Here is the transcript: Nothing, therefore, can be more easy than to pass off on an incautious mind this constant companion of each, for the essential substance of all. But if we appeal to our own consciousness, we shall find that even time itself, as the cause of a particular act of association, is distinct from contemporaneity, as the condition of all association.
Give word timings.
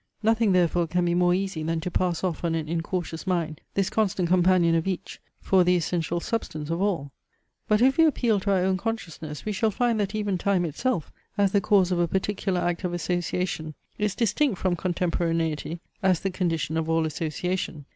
Nothing, 0.23 0.51
therefore, 0.51 0.87
can 0.87 1.05
be 1.05 1.13
more 1.13 1.35
easy 1.35 1.61
than 1.61 1.79
to 1.81 1.91
pass 1.91 2.23
off 2.23 2.43
on 2.43 2.55
an 2.55 2.67
incautious 2.67 3.27
mind 3.27 3.61
this 3.75 3.91
constant 3.91 4.29
companion 4.29 4.73
of 4.73 4.87
each, 4.87 5.21
for 5.39 5.63
the 5.63 5.75
essential 5.75 6.19
substance 6.19 6.71
of 6.71 6.81
all. 6.81 7.11
But 7.67 7.83
if 7.83 7.97
we 7.99 8.05
appeal 8.05 8.39
to 8.39 8.49
our 8.49 8.61
own 8.63 8.77
consciousness, 8.77 9.45
we 9.45 9.51
shall 9.51 9.69
find 9.69 9.99
that 9.99 10.15
even 10.15 10.39
time 10.39 10.65
itself, 10.65 11.11
as 11.37 11.51
the 11.51 11.61
cause 11.61 11.91
of 11.91 11.99
a 11.99 12.07
particular 12.07 12.61
act 12.61 12.83
of 12.83 12.95
association, 12.95 13.75
is 13.99 14.15
distinct 14.15 14.57
from 14.57 14.75
contemporaneity, 14.75 15.81
as 16.01 16.21
the 16.21 16.31
condition 16.31 16.77
of 16.77 16.89
all 16.89 17.05
association. 17.05 17.85